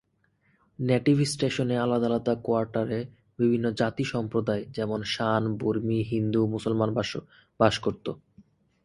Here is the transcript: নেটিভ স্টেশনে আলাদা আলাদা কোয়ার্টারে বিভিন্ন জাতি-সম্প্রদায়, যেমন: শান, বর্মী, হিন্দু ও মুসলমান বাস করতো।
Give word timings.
নেটিভ 0.79 1.17
স্টেশনে 1.23 1.75
আলাদা 1.77 2.05
আলাদা 2.05 2.33
কোয়ার্টারে 2.43 2.99
বিভিন্ন 3.39 3.65
জাতি-সম্প্রদায়, 3.71 4.63
যেমন: 4.71 4.99
শান, 5.05 5.43
বর্মী, 5.57 5.99
হিন্দু 6.03 6.39
ও 6.43 6.47
মুসলমান 6.47 6.89
বাস 7.59 7.75
করতো। 7.79 8.11